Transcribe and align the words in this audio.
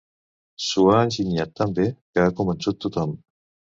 S'ho 0.67 0.85
ha 0.93 1.01
enginyat 1.09 1.53
tan 1.61 1.75
bé, 1.81 1.87
que 2.15 2.25
ha 2.25 2.35
convençut 2.41 2.81
tothom. 2.87 3.15